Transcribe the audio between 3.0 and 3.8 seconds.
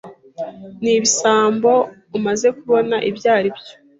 ibyaribyo.